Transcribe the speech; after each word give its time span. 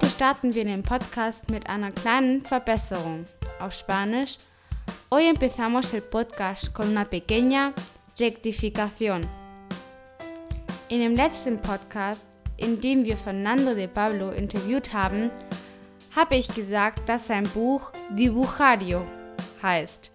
Heute 0.00 0.10
starten 0.10 0.54
wir 0.54 0.64
den 0.64 0.84
Podcast 0.84 1.50
mit 1.50 1.68
einer 1.68 1.90
kleinen 1.90 2.42
Verbesserung. 2.44 3.26
Auf 3.58 3.72
Spanisch. 3.72 4.36
Hoy 5.10 5.26
empezamos 5.26 5.92
el 5.92 6.02
podcast 6.02 6.72
con 6.72 6.90
una 6.90 7.04
pequeña 7.04 7.72
rectificación. 8.16 9.26
In 10.88 11.00
dem 11.00 11.16
letzten 11.16 11.60
Podcast, 11.60 12.28
in 12.58 12.80
dem 12.80 13.04
wir 13.04 13.16
Fernando 13.16 13.74
de 13.74 13.88
Pablo 13.88 14.30
interviewt 14.30 14.92
haben, 14.92 15.32
habe 16.14 16.36
ich 16.36 16.46
gesagt, 16.54 17.08
dass 17.08 17.26
sein 17.26 17.48
Buch 17.52 17.90
Dibujario 18.10 19.04
heißt. 19.64 20.12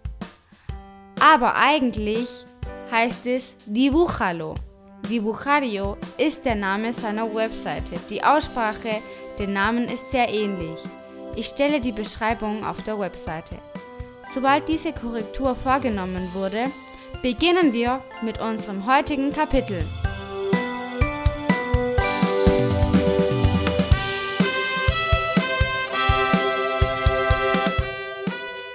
Aber 1.20 1.56
eigentlich 1.56 2.30
heißt 2.90 3.26
es 3.26 3.58
Dibujalo. 3.66 4.56
Dibujario 5.10 5.98
ist 6.18 6.46
der 6.46 6.56
Name 6.56 6.94
seiner 6.94 7.36
Webseite. 7.36 8.00
Die 8.10 8.24
Aussprache 8.24 9.02
der 9.40 9.48
Namen 9.48 9.86
ist 9.86 10.12
sehr 10.12 10.30
ähnlich. 10.30 10.80
Ich 11.36 11.48
stelle 11.48 11.80
die 11.80 11.92
Beschreibung 11.92 12.64
auf 12.66 12.84
der 12.84 13.00
Webseite. 13.00 13.58
Sobald 14.34 14.68
diese 14.70 14.94
Korrektur 14.94 15.56
vorgenommen 15.56 16.34
wurde, 16.34 16.72
beginnen 17.22 17.74
wir 17.74 18.02
mit 18.22 18.40
unserem 18.40 18.86
heutigen 18.86 19.32
Kapitel. 19.32 19.84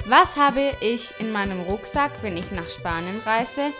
Was 0.07 0.37
habe 0.37 0.73
ich 0.81 1.13
in 1.19 1.31
meinem 1.33 1.61
Rucksack, 1.61 2.13
wenn 2.23 2.37
ich 2.37 2.51
nach 2.51 2.69
Spanien 2.69 3.21
reise? 3.25 3.73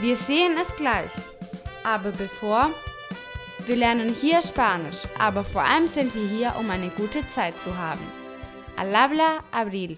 Wir 0.00 0.16
sehen 0.16 0.56
es 0.60 0.74
gleich. 0.74 1.12
Aber 1.84 2.10
bevor, 2.10 2.70
wir 3.66 3.76
lernen 3.76 4.14
hier 4.14 4.40
Spanisch, 4.42 5.08
aber 5.18 5.42
vor 5.42 5.62
allem 5.62 5.88
sind 5.88 6.14
wir 6.14 6.28
hier, 6.28 6.54
um 6.58 6.70
eine 6.70 6.88
gute 6.90 7.26
Zeit 7.28 7.60
zu 7.60 7.76
haben. 7.76 8.06
Al 8.76 8.96
habla 8.96 9.40
Abril. 9.50 9.96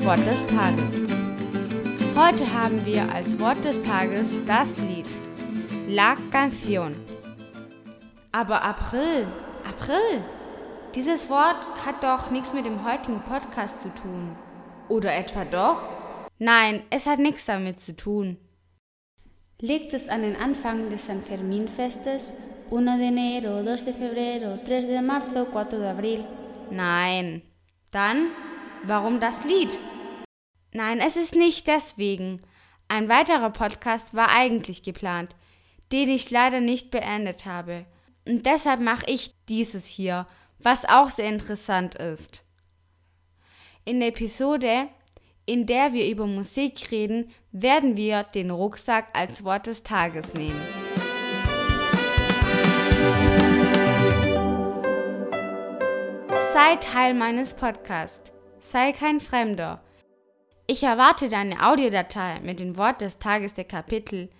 Wort 0.00 0.26
des 0.26 0.44
Tages. 0.46 1.00
Heute 2.16 2.52
haben 2.52 2.84
wir 2.84 3.08
als 3.12 3.38
Wort 3.38 3.64
des 3.64 3.80
Tages 3.82 4.34
das 4.44 4.76
Lied 4.78 5.06
La 5.88 6.16
Canción. 6.32 7.09
Aber 8.32 8.62
April, 8.62 9.26
April, 9.68 10.22
dieses 10.94 11.28
Wort 11.30 11.56
hat 11.84 12.04
doch 12.04 12.30
nichts 12.30 12.52
mit 12.52 12.64
dem 12.64 12.84
heutigen 12.84 13.20
Podcast 13.22 13.80
zu 13.80 13.92
tun. 13.92 14.36
Oder 14.88 15.16
etwa 15.16 15.44
doch? 15.44 15.82
Nein, 16.38 16.84
es 16.90 17.08
hat 17.08 17.18
nichts 17.18 17.46
damit 17.46 17.80
zu 17.80 17.96
tun. 17.96 18.36
Liegt 19.60 19.94
es 19.94 20.08
an 20.08 20.22
den 20.22 20.36
Anfang 20.36 20.90
des 20.90 21.06
San 21.06 21.22
Fermin-Festes? 21.22 22.32
1 22.70 22.98
de 22.98 23.08
enero, 23.08 23.64
2 23.64 23.84
de 23.84 23.92
febrero, 23.92 24.56
3 24.64 24.80
de 24.86 25.02
marzo, 25.02 25.44
4 25.44 25.64
de 25.64 25.88
abril? 25.88 26.24
Nein. 26.70 27.42
Dann, 27.90 28.28
warum 28.84 29.18
das 29.18 29.44
Lied? 29.44 29.76
Nein, 30.72 31.00
es 31.00 31.16
ist 31.16 31.34
nicht 31.34 31.66
deswegen. 31.66 32.42
Ein 32.86 33.08
weiterer 33.08 33.50
Podcast 33.50 34.14
war 34.14 34.28
eigentlich 34.30 34.84
geplant, 34.84 35.34
den 35.90 36.08
ich 36.08 36.30
leider 36.30 36.60
nicht 36.60 36.92
beendet 36.92 37.44
habe. 37.44 37.86
Und 38.30 38.46
deshalb 38.46 38.80
mache 38.80 39.06
ich 39.08 39.34
dieses 39.48 39.86
hier, 39.86 40.24
was 40.60 40.84
auch 40.88 41.10
sehr 41.10 41.28
interessant 41.28 41.96
ist. 41.96 42.44
In 43.84 43.98
der 43.98 44.10
Episode, 44.10 44.86
in 45.46 45.66
der 45.66 45.92
wir 45.94 46.08
über 46.08 46.28
Musik 46.28 46.92
reden, 46.92 47.32
werden 47.50 47.96
wir 47.96 48.22
den 48.22 48.52
Rucksack 48.52 49.08
als 49.14 49.42
Wort 49.42 49.66
des 49.66 49.82
Tages 49.82 50.32
nehmen. 50.34 50.62
Sei 56.52 56.76
Teil 56.76 57.14
meines 57.14 57.52
Podcasts. 57.52 58.30
Sei 58.60 58.92
kein 58.92 59.18
Fremder. 59.18 59.82
Ich 60.68 60.84
erwarte 60.84 61.28
deine 61.28 61.66
Audiodatei 61.68 62.38
mit 62.44 62.60
dem 62.60 62.76
Wort 62.76 63.00
des 63.00 63.18
Tages 63.18 63.54
der 63.54 63.64
Kapitel, 63.64 64.30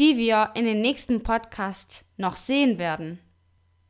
die 0.00 0.16
wir 0.16 0.52
in 0.54 0.64
den 0.64 0.80
nächsten 0.80 1.22
Podcasts 1.22 2.06
noch 2.16 2.34
sehen 2.34 2.78
werden. 2.78 3.18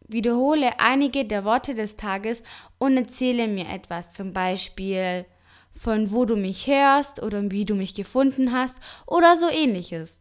Wiederhole 0.08 0.80
einige 0.80 1.24
der 1.24 1.44
Worte 1.44 1.76
des 1.76 1.96
Tages 1.96 2.42
und 2.78 2.96
erzähle 2.96 3.46
mir 3.46 3.68
etwas, 3.68 4.12
zum 4.12 4.32
Beispiel 4.32 5.24
von 5.70 6.12
wo 6.12 6.24
du 6.24 6.34
mich 6.34 6.66
hörst 6.66 7.22
oder 7.22 7.48
wie 7.52 7.64
du 7.64 7.76
mich 7.76 7.94
gefunden 7.94 8.52
hast 8.52 8.76
oder 9.06 9.36
so 9.36 9.48
ähnliches. 9.48 10.18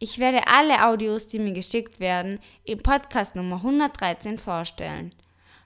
Ich 0.00 0.18
werde 0.18 0.48
alle 0.48 0.84
Audios, 0.84 1.28
die 1.28 1.38
mir 1.38 1.52
geschickt 1.52 2.00
werden, 2.00 2.40
im 2.64 2.78
Podcast 2.78 3.36
Nummer 3.36 3.58
113 3.58 4.38
vorstellen. 4.38 5.14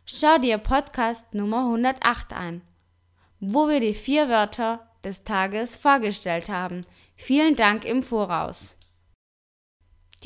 Schau 0.04 0.36
dir 0.36 0.58
Podcast 0.58 1.32
Nummer 1.32 1.60
108 1.60 2.34
ein, 2.34 2.60
wo 3.40 3.70
wir 3.70 3.80
die 3.80 3.94
vier 3.94 4.28
Wörter 4.28 4.86
des 5.02 5.24
Tages 5.24 5.74
vorgestellt 5.74 6.50
haben. 6.50 6.82
Vielen 7.14 7.56
Dank 7.56 7.86
im 7.86 8.02
Voraus. 8.02 8.75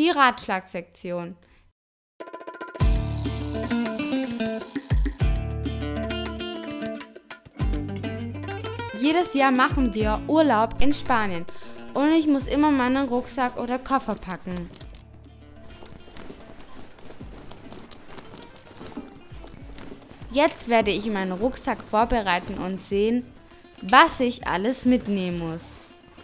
Die 0.01 0.09
Ratschlagsektion. 0.09 1.37
Jedes 8.99 9.35
Jahr 9.35 9.51
machen 9.51 9.93
wir 9.93 10.23
Urlaub 10.27 10.81
in 10.81 10.95
Spanien 10.95 11.45
und 11.93 12.13
ich 12.13 12.27
muss 12.27 12.47
immer 12.47 12.71
meinen 12.71 13.09
Rucksack 13.09 13.61
oder 13.61 13.79
Koffer 13.79 14.15
packen. 14.15 14.71
Jetzt 20.33 20.69
werde 20.71 20.93
ich 20.93 21.05
meinen 21.11 21.33
Rucksack 21.33 21.83
vorbereiten 21.83 22.55
und 22.55 22.81
sehen, 22.81 23.31
was 23.83 24.19
ich 24.21 24.47
alles 24.47 24.87
mitnehmen 24.87 25.41
muss. 25.41 25.69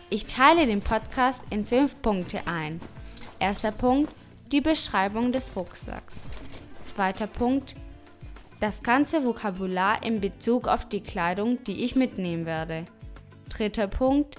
Ich 0.09 0.25
teile 0.25 0.65
den 0.65 0.81
Podcast 0.81 1.43
in 1.51 1.67
fünf 1.67 2.01
Punkte 2.01 2.41
ein. 2.47 2.81
Erster 3.39 3.73
Punkt, 3.73 4.13
die 4.51 4.61
Beschreibung 4.61 5.33
des 5.33 5.55
Rucksacks. 5.55 6.15
Zweiter 6.85 7.27
Punkt, 7.27 7.75
das 8.61 8.83
ganze 8.83 9.25
Vokabular 9.25 10.03
in 10.03 10.21
Bezug 10.21 10.67
auf 10.67 10.89
die 10.89 11.03
Kleidung, 11.03 11.63
die 11.65 11.85
ich 11.85 11.97
mitnehmen 11.97 12.47
werde. 12.47 12.87
Dritter 13.51 13.89
Punkt, 13.89 14.37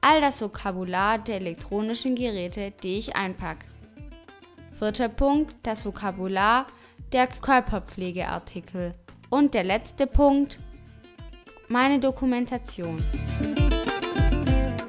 all 0.00 0.20
das 0.20 0.40
Vokabular 0.40 1.18
der 1.18 1.36
elektronischen 1.36 2.14
Geräte, 2.14 2.72
die 2.82 2.98
ich 2.98 3.14
einpacke. 3.14 3.66
Vierter 4.72 5.08
Punkt, 5.08 5.54
das 5.64 5.84
Vokabular 5.84 6.66
der 7.12 7.26
Körperpflegeartikel. 7.26 8.94
Und 9.28 9.52
der 9.52 9.64
letzte 9.64 10.06
Punkt, 10.06 10.58
meine 11.68 11.98
Dokumentation. 11.98 13.04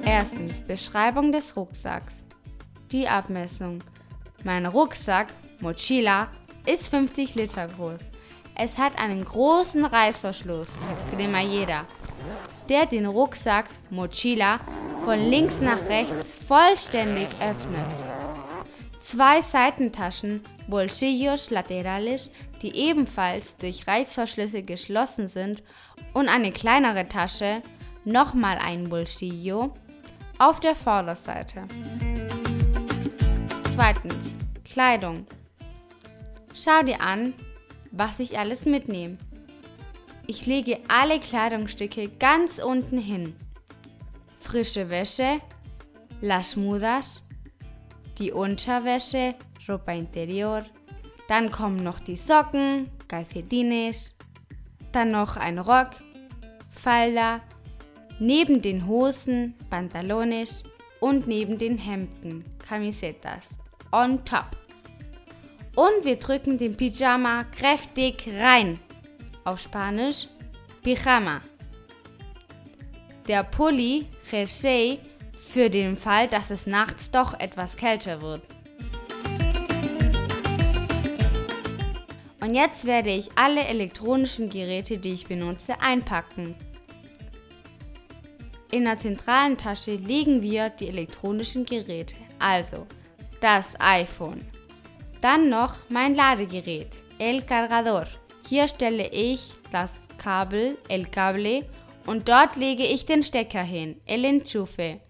Erstens, 0.04 0.60
Beschreibung 0.62 1.32
des 1.32 1.56
Rucksacks. 1.56 2.24
Die 2.92 3.06
Abmessung. 3.06 3.84
Mein 4.42 4.66
Rucksack, 4.66 5.28
Mochila, 5.60 6.26
ist 6.66 6.88
50 6.88 7.36
Liter 7.36 7.68
groß. 7.68 8.00
Es 8.56 8.78
hat 8.78 8.98
einen 8.98 9.24
großen 9.24 9.84
Reißverschluss, 9.84 10.68
Cremallera, 11.14 11.84
der 12.68 12.86
den 12.86 13.06
Rucksack, 13.06 13.66
Mochila, 13.90 14.58
von 15.04 15.18
links 15.18 15.60
nach 15.60 15.88
rechts 15.88 16.34
vollständig 16.34 17.28
öffnet. 17.40 17.86
Zwei 18.98 19.40
Seitentaschen, 19.40 20.42
Bolsillos 20.66 21.50
laterales, 21.50 22.30
die 22.60 22.74
ebenfalls 22.74 23.56
durch 23.56 23.86
Reißverschlüsse 23.86 24.64
geschlossen 24.64 25.28
sind 25.28 25.62
und 26.12 26.28
eine 26.28 26.50
kleinere 26.50 27.08
Tasche, 27.08 27.62
nochmal 28.04 28.58
ein 28.58 28.88
Bolsillo, 28.88 29.74
auf 30.38 30.58
der 30.58 30.74
Vorderseite. 30.74 31.68
Zweitens, 33.80 34.36
Kleidung. 34.62 35.26
Schau 36.52 36.82
dir 36.82 37.00
an, 37.00 37.32
was 37.92 38.20
ich 38.20 38.38
alles 38.38 38.66
mitnehme. 38.66 39.16
Ich 40.26 40.44
lege 40.44 40.80
alle 40.88 41.18
Kleidungsstücke 41.18 42.10
ganz 42.18 42.58
unten 42.58 42.98
hin. 42.98 43.34
Frische 44.38 44.90
Wäsche, 44.90 45.40
las 46.20 46.56
mudas, 46.56 47.26
die 48.18 48.32
Unterwäsche, 48.32 49.34
ropa 49.66 49.92
interior, 49.92 50.62
dann 51.26 51.50
kommen 51.50 51.82
noch 51.82 52.00
die 52.00 52.18
Socken, 52.18 52.90
calcetines, 53.08 54.14
dann 54.92 55.10
noch 55.10 55.38
ein 55.38 55.58
Rock, 55.58 55.92
Falda, 56.70 57.40
neben 58.18 58.60
den 58.60 58.86
Hosen, 58.86 59.54
Pantalones 59.70 60.64
und 61.00 61.26
neben 61.26 61.56
den 61.56 61.78
Hemden, 61.78 62.44
Camisetas, 62.58 63.56
on 63.92 64.24
top. 64.24 64.56
Und 65.76 66.04
wir 66.04 66.16
drücken 66.16 66.58
den 66.58 66.76
Pyjama 66.76 67.44
kräftig 67.44 68.28
rein. 68.38 68.78
Auf 69.44 69.60
Spanisch 69.60 70.28
Pyjama. 70.82 71.40
Der 73.28 73.44
Pulli, 73.44 74.06
Jersey, 74.30 74.98
für 75.34 75.70
den 75.70 75.96
Fall, 75.96 76.28
dass 76.28 76.50
es 76.50 76.66
nachts 76.66 77.10
doch 77.10 77.38
etwas 77.38 77.76
kälter 77.76 78.20
wird. 78.20 78.42
Und 82.40 82.54
jetzt 82.54 82.84
werde 82.84 83.10
ich 83.10 83.30
alle 83.36 83.64
elektronischen 83.64 84.48
Geräte, 84.50 84.98
die 84.98 85.12
ich 85.12 85.26
benutze, 85.26 85.80
einpacken. 85.80 86.54
In 88.70 88.84
der 88.84 88.98
zentralen 88.98 89.56
Tasche 89.56 89.96
legen 89.96 90.42
wir 90.42 90.70
die 90.70 90.88
elektronischen 90.88 91.66
Geräte, 91.66 92.16
also 92.38 92.86
das 93.40 93.74
iPhone. 93.78 94.44
Dann 95.20 95.48
noch 95.48 95.76
mein 95.88 96.14
Ladegerät, 96.14 96.94
el 97.18 97.42
cargador. 97.42 98.06
Hier 98.48 98.66
stelle 98.68 99.08
ich 99.08 99.52
das 99.70 100.08
Kabel, 100.18 100.78
el 100.88 101.06
cable, 101.06 101.66
und 102.06 102.28
dort 102.28 102.56
lege 102.56 102.84
ich 102.84 103.06
den 103.06 103.22
Stecker 103.22 103.62
hin, 103.62 104.00
el 104.06 104.24
enchufe. 104.24 105.00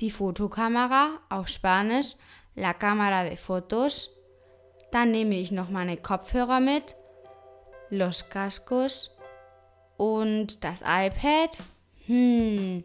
Die 0.00 0.10
Fotokamera, 0.10 1.20
auf 1.28 1.48
Spanisch, 1.48 2.16
la 2.54 2.72
cámara 2.72 3.24
de 3.24 3.36
fotos. 3.36 4.10
Dann 4.90 5.10
nehme 5.10 5.36
ich 5.36 5.52
noch 5.52 5.70
meine 5.70 5.96
Kopfhörer 5.96 6.60
mit, 6.60 6.96
los 7.88 8.28
cascos 8.28 9.10
und 9.96 10.64
das 10.64 10.82
iPad. 10.82 11.56
Hm. 12.06 12.84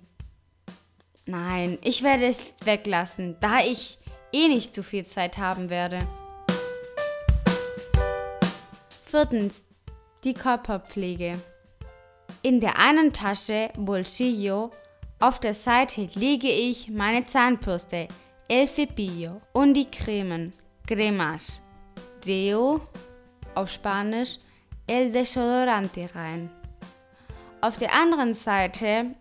Nein, 1.25 1.77
ich 1.83 2.03
werde 2.03 2.25
es 2.25 2.53
weglassen, 2.63 3.35
da 3.41 3.59
ich 3.59 3.97
eh 4.31 4.47
nicht 4.47 4.73
zu 4.73 4.83
viel 4.83 5.05
Zeit 5.05 5.37
haben 5.37 5.69
werde. 5.69 5.99
Viertens, 9.05 9.63
die 10.23 10.33
Körperpflege. 10.33 11.39
In 12.41 12.59
der 12.59 12.77
einen 12.77 13.13
Tasche, 13.13 13.69
Bolsillo, 13.77 14.71
auf 15.19 15.39
der 15.39 15.53
Seite 15.53 16.07
lege 16.15 16.49
ich 16.49 16.89
meine 16.89 17.25
Zahnbürste, 17.25 18.07
el 18.47 18.67
cepillo, 18.67 19.41
und 19.53 19.73
die 19.73 19.89
Cremen, 19.89 20.53
cremas, 20.85 21.61
Deo, 22.25 22.81
auf 23.55 23.71
Spanisch, 23.71 24.37
el 24.87 25.11
desodorante 25.11 26.07
rein. 26.13 26.49
Auf 27.61 27.77
der 27.77 27.93
anderen 27.93 28.33
Seite 28.33 29.15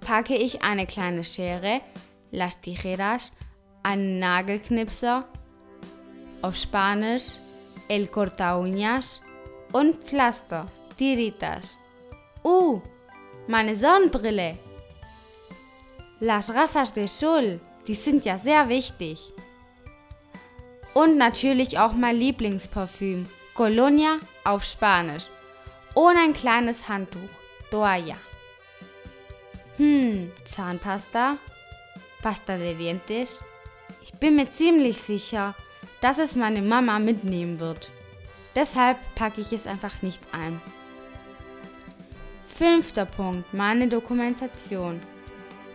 packe 0.00 0.36
ich 0.36 0.62
eine 0.62 0.86
kleine 0.86 1.24
Schere, 1.24 1.80
las 2.30 2.60
tijeras, 2.60 3.32
einen 3.82 4.18
Nagelknipser, 4.18 5.24
auf 6.42 6.56
Spanisch 6.56 7.38
el 7.88 8.08
corta 8.08 8.56
uñas 8.56 9.20
und 9.72 10.04
Pflaster, 10.04 10.66
tiritas. 10.96 11.76
Uh, 12.44 12.80
meine 13.46 13.74
Sonnenbrille. 13.74 14.58
Las 16.20 16.52
gafas 16.52 16.92
de 16.92 17.06
sol, 17.06 17.60
die 17.86 17.94
sind 17.94 18.24
ja 18.24 18.38
sehr 18.38 18.68
wichtig. 18.68 19.32
Und 20.94 21.16
natürlich 21.16 21.78
auch 21.78 21.92
mein 21.92 22.16
Lieblingsparfüm, 22.16 23.28
Colonia 23.54 24.18
auf 24.44 24.64
Spanisch. 24.64 25.26
Und 25.94 26.16
ein 26.16 26.34
kleines 26.34 26.88
Handtuch, 26.88 27.30
Toalla. 27.70 28.16
Hm, 29.76 30.32
Zahnpasta, 30.44 31.38
Pasta 32.22 32.56
de 32.56 32.74
dientes. 32.74 33.40
Ich 34.10 34.18
bin 34.18 34.36
mir 34.36 34.50
ziemlich 34.50 34.96
sicher, 34.96 35.54
dass 36.00 36.18
es 36.18 36.34
meine 36.34 36.62
Mama 36.62 36.98
mitnehmen 36.98 37.60
wird. 37.60 37.90
Deshalb 38.56 38.96
packe 39.14 39.42
ich 39.42 39.52
es 39.52 39.66
einfach 39.66 40.00
nicht 40.00 40.22
ein. 40.32 40.62
Fünfter 42.48 43.04
Punkt, 43.04 43.52
meine 43.52 43.86
Dokumentation. 43.86 44.98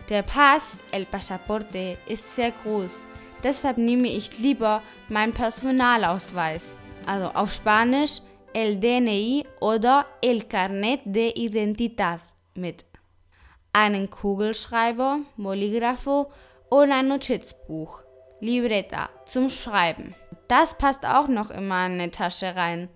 Der 0.08 0.22
Pass, 0.22 0.78
el 0.90 1.06
Pasaporte, 1.06 1.96
ist 2.08 2.34
sehr 2.34 2.50
groß. 2.50 3.00
Deshalb 3.44 3.78
nehme 3.78 4.08
ich 4.08 4.36
lieber 4.38 4.82
meinen 5.08 5.32
Personalausweis, 5.32 6.74
also 7.06 7.28
auf 7.28 7.52
Spanisch 7.52 8.20
el 8.52 8.80
DNI 8.80 9.46
oder 9.60 10.06
el 10.20 10.42
Carnet 10.42 11.02
de 11.04 11.32
Identidad 11.38 12.20
mit. 12.54 12.84
Einen 13.72 14.10
Kugelschreiber, 14.10 15.20
Bolígrafo 15.36 16.32
und 16.68 16.92
ein 16.92 17.08
Notizbuch, 17.08 18.03
Libreta 18.44 19.08
zum 19.24 19.48
Schreiben. 19.48 20.14
Das 20.48 20.76
passt 20.76 21.06
auch 21.06 21.28
noch 21.28 21.50
in 21.50 21.66
meine 21.66 22.10
Tasche 22.10 22.54
rein. 22.54 22.90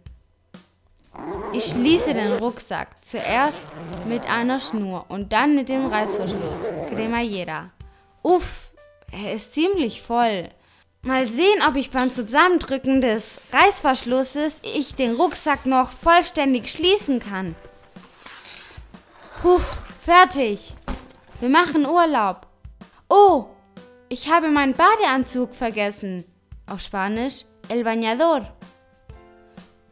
Ich 1.54 1.64
schließe 1.70 2.12
den 2.12 2.34
Rucksack 2.34 3.02
zuerst 3.02 3.58
mit 4.06 4.28
einer 4.28 4.60
Schnur 4.60 5.06
und 5.08 5.32
dann 5.32 5.54
mit 5.54 5.70
dem 5.70 5.86
Reißverschluss, 5.86 6.68
Cremallera. 6.90 7.70
Uff, 8.22 8.70
er 9.10 9.34
ist 9.34 9.54
ziemlich 9.54 10.02
voll. 10.02 10.50
Mal 11.00 11.26
sehen, 11.26 11.62
ob 11.66 11.76
ich 11.76 11.90
beim 11.90 12.12
Zusammendrücken 12.12 13.00
des 13.00 13.40
Reißverschlusses 13.50 14.60
ich 14.62 14.96
den 14.96 15.14
Rucksack 15.14 15.64
noch 15.64 15.92
vollständig 15.92 16.70
schließen 16.70 17.20
kann. 17.20 17.54
Puff, 19.40 19.78
fertig. 20.02 20.74
Wir 21.40 21.48
machen 21.48 21.86
Urlaub. 21.86 22.46
Oh, 23.08 23.46
ich 24.08 24.30
habe 24.30 24.48
meinen 24.48 24.74
Badeanzug 24.74 25.54
vergessen. 25.54 26.24
Auf 26.66 26.80
Spanisch, 26.80 27.44
el 27.68 27.84
bañador. 27.84 28.46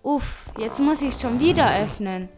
Uff, 0.03 0.47
jetzt 0.59 0.79
muss 0.79 1.03
ich 1.03 1.09
es 1.09 1.21
schon 1.21 1.41
wieder 1.41 1.69
öffnen. 1.83 2.29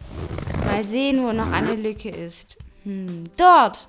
Mal 0.67 0.85
sehen, 0.85 1.23
wo 1.23 1.33
noch 1.33 1.53
eine 1.53 1.75
Lücke 1.75 2.09
ist. 2.09 2.57
Hm, 2.85 3.25
dort. 3.37 3.87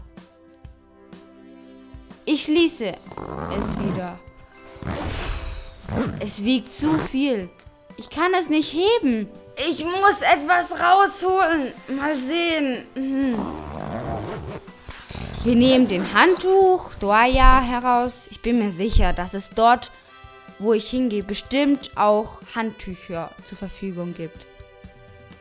Ich 2.25 2.44
schließe 2.44 2.94
es 3.57 3.83
wieder. 3.83 4.19
Es 6.19 6.44
wiegt 6.44 6.74
zu 6.74 6.98
viel. 7.00 7.50
Ich 7.98 8.10
kann 8.10 8.34
es 8.34 8.50
nicht 8.50 8.74
heben. 8.74 9.27
Ich 9.69 9.84
muss 9.84 10.22
etwas 10.22 10.72
rausholen. 10.79 11.74
Mal 11.98 12.15
sehen. 12.15 12.86
Hm. 12.96 13.36
Wir 15.43 15.55
nehmen 15.55 15.88
den 15.88 16.13
Handtuch, 16.13 16.93
Doaya, 16.96 17.62
heraus. 17.62 18.27
Ich 18.29 18.41
bin 18.41 18.60
mir 18.60 18.72
sicher, 18.72 19.13
dass 19.13 19.34
es 19.34 19.50
dort 19.50 19.91
wo 20.60 20.74
ich 20.74 20.89
hingehe, 20.89 21.24
bestimmt 21.24 21.91
auch 21.96 22.41
Handtücher 22.53 23.31
zur 23.46 23.58
Verfügung 23.58 24.13
gibt. 24.13 24.46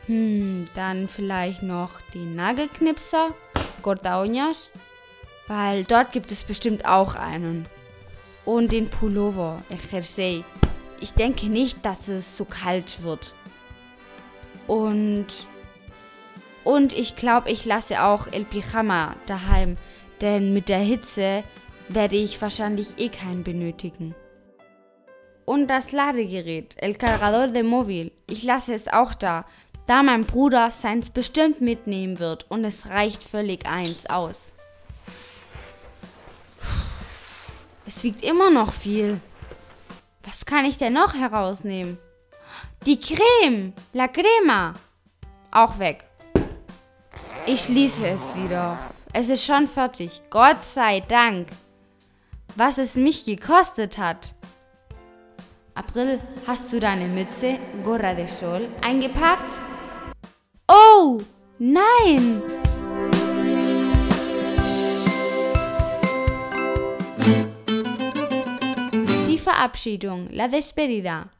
Hm, 0.06 0.64
dann 0.74 1.08
vielleicht 1.08 1.62
noch 1.62 2.00
die 2.14 2.24
Nagelknipser, 2.24 3.34
Corta 3.82 4.24
weil 5.48 5.84
dort 5.84 6.12
gibt 6.12 6.32
es 6.32 6.44
bestimmt 6.44 6.86
auch 6.86 7.14
einen. 7.14 7.66
Und 8.44 8.72
den 8.72 8.88
Pullover, 8.88 9.62
el 9.68 9.78
Jersey. 9.90 10.44
Ich 11.00 11.12
denke 11.12 11.46
nicht, 11.46 11.84
dass 11.84 12.08
es 12.08 12.36
so 12.36 12.44
kalt 12.44 13.02
wird. 13.02 13.34
Und 14.66 15.26
und 16.68 16.92
ich 16.92 17.16
glaube, 17.16 17.50
ich 17.50 17.64
lasse 17.64 18.02
auch 18.02 18.26
El 18.30 18.44
Pyjama 18.44 19.16
daheim, 19.26 19.78
denn 20.20 20.52
mit 20.52 20.68
der 20.68 20.80
Hitze 20.80 21.42
werde 21.88 22.16
ich 22.16 22.42
wahrscheinlich 22.42 22.98
eh 22.98 23.08
keinen 23.08 23.42
benötigen 23.42 24.14
und 25.48 25.68
das 25.68 25.92
Ladegerät, 25.92 26.76
El 26.76 26.94
Cargador 26.94 27.46
de 27.46 27.62
Móvil. 27.62 28.12
Ich 28.26 28.42
lasse 28.42 28.74
es 28.74 28.86
auch 28.86 29.14
da, 29.14 29.46
da 29.86 30.02
mein 30.02 30.26
Bruder 30.26 30.70
seins 30.70 31.08
bestimmt 31.08 31.62
mitnehmen 31.62 32.18
wird 32.18 32.44
und 32.50 32.66
es 32.66 32.90
reicht 32.90 33.24
völlig 33.24 33.66
eins 33.66 34.04
aus. 34.10 34.52
Es 37.86 38.04
wiegt 38.04 38.22
immer 38.22 38.50
noch 38.50 38.74
viel. 38.74 39.22
Was 40.22 40.44
kann 40.44 40.66
ich 40.66 40.76
denn 40.76 40.92
noch 40.92 41.14
herausnehmen? 41.14 41.96
Die 42.84 43.00
Creme, 43.00 43.72
la 43.94 44.08
crema. 44.08 44.74
Auch 45.50 45.78
weg. 45.78 46.07
Ich 47.50 47.62
schließe 47.62 48.06
es 48.06 48.36
wieder. 48.36 48.78
Es 49.14 49.30
ist 49.30 49.42
schon 49.42 49.66
fertig. 49.66 50.20
Gott 50.28 50.62
sei 50.62 51.00
Dank. 51.00 51.48
Was 52.56 52.76
es 52.76 52.94
mich 52.94 53.24
gekostet 53.24 53.96
hat. 53.96 54.34
April, 55.74 56.20
hast 56.46 56.70
du 56.70 56.78
deine 56.78 57.08
Mütze, 57.08 57.58
Gorra 57.82 58.12
de 58.12 58.26
Sol, 58.26 58.68
eingepackt? 58.82 59.50
Oh, 60.70 61.22
nein! 61.58 62.42
Die 69.26 69.38
Verabschiedung, 69.38 70.28
la 70.32 70.48
despedida. 70.48 71.30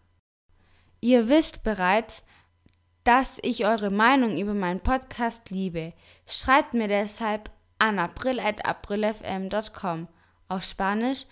Ihr 1.02 1.28
wisst 1.28 1.62
bereits, 1.62 2.24
dass 3.08 3.40
ich 3.40 3.64
eure 3.64 3.90
Meinung 3.90 4.36
über 4.36 4.52
meinen 4.52 4.80
Podcast 4.80 5.48
liebe. 5.48 5.94
Schreibt 6.26 6.74
mir 6.74 6.88
deshalb 6.88 7.50
an 7.78 7.98
april.aprilfm.com 7.98 10.08
auf 10.50 10.62
Spanisch 10.62 11.24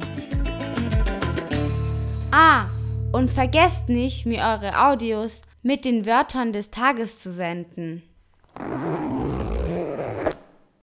Ah, 2.31 2.67
und 3.13 3.31
vergesst 3.31 3.89
nicht, 3.89 4.27
mir 4.27 4.45
eure 4.45 4.79
Audios 4.79 5.43
mit 5.63 5.85
den 5.85 6.07
Wörtern 6.07 6.53
des 6.53 6.71
Tages 6.71 7.19
zu 7.19 7.33
senden. 7.33 8.05